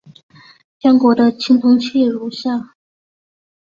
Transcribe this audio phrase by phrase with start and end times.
[0.79, 2.73] 江国的青铜器如下。